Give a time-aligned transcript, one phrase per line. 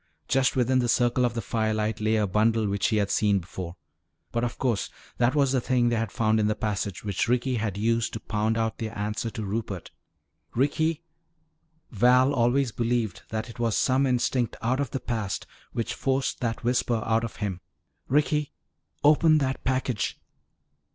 [0.27, 3.75] Just within the circle of the firelight lay a bundle which he had seen before.
[4.31, 4.89] But of course,
[5.19, 8.19] that was the thing they had found in the passage, which Ricky had used to
[8.19, 9.91] pound out their answer to Rupert.
[10.55, 11.03] "Ricky"
[11.91, 16.63] Val always believed that it was some instinct out of the past which forced that
[16.63, 17.61] whisper out of him
[18.07, 18.51] "Ricky,
[19.03, 20.17] open that package."